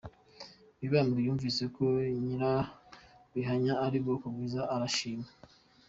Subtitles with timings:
[0.79, 1.83] Mibambwe yumvise ko
[2.25, 5.27] Nyirabihanya ari ubwoko bwiza arishima.